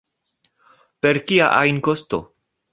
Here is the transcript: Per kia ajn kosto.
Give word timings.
Per 1.05 1.21
kia 1.29 1.53
ajn 1.61 1.85
kosto. 1.91 2.23